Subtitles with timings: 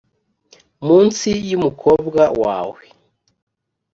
[0.85, 2.81] munsi yumukobwa wawe